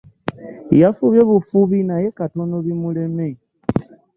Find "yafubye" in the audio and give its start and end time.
0.81-1.21